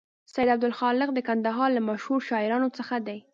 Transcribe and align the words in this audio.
سید 0.33 0.49
عبدالخالق 0.55 1.09
د 1.13 1.19
کندهار 1.27 1.69
له 1.73 1.81
مشهور 1.89 2.19
شاعرانو 2.29 2.67
څخه 2.77 2.95
دی. 3.07 3.19